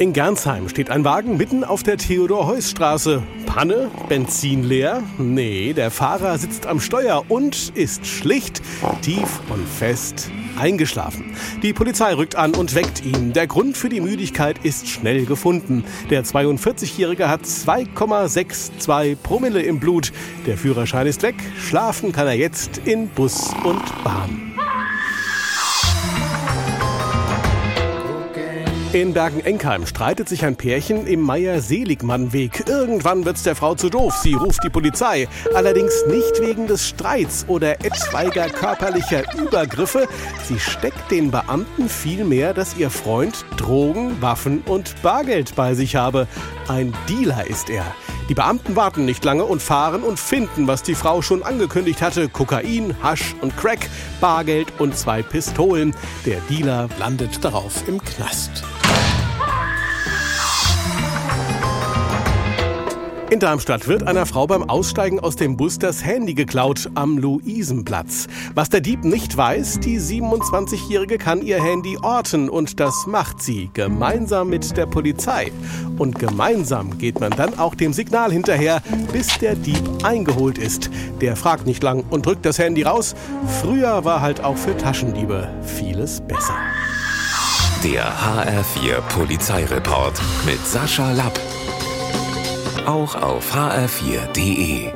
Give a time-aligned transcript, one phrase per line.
[0.00, 3.22] In Gernsheim steht ein Wagen mitten auf der Theodor-Heuss-Straße.
[3.44, 3.90] Panne?
[4.08, 5.02] Benzin leer?
[5.18, 8.62] Nee, der Fahrer sitzt am Steuer und ist schlicht,
[9.02, 11.36] tief und fest eingeschlafen.
[11.62, 13.34] Die Polizei rückt an und weckt ihn.
[13.34, 15.84] Der Grund für die Müdigkeit ist schnell gefunden.
[16.08, 20.12] Der 42-Jährige hat 2,62 Promille im Blut.
[20.46, 21.34] Der Führerschein ist weg.
[21.58, 24.49] Schlafen kann er jetzt in Bus und Bahn.
[28.92, 32.64] In Bergen-Enkheim streitet sich ein Pärchen im Meier-Seligmann-Weg.
[32.66, 34.16] Irgendwann wird's der Frau zu doof.
[34.20, 35.28] Sie ruft die Polizei.
[35.54, 40.08] Allerdings nicht wegen des Streits oder etwaiger körperlicher Übergriffe.
[40.42, 46.26] Sie steckt den Beamten vielmehr, dass ihr Freund Drogen, Waffen und Bargeld bei sich habe.
[46.66, 47.84] Ein Dealer ist er.
[48.28, 52.28] Die Beamten warten nicht lange und fahren und finden, was die Frau schon angekündigt hatte.
[52.28, 53.88] Kokain, Hasch und Crack,
[54.20, 55.94] Bargeld und zwei Pistolen.
[56.26, 58.64] Der Dealer landet darauf im Knast.
[63.30, 68.26] In Darmstadt wird einer Frau beim Aussteigen aus dem Bus das Handy geklaut am Luisenplatz.
[68.56, 73.70] Was der Dieb nicht weiß, die 27-Jährige kann ihr Handy orten und das macht sie
[73.72, 75.52] gemeinsam mit der Polizei.
[75.96, 80.90] Und gemeinsam geht man dann auch dem Signal hinterher, bis der Dieb eingeholt ist.
[81.20, 83.14] Der fragt nicht lang und drückt das Handy raus.
[83.62, 86.56] Früher war halt auch für Taschendiebe vieles besser.
[87.84, 91.38] Der HR4 Polizeireport mit Sascha Lapp
[92.90, 94.92] auch auf hr4.de.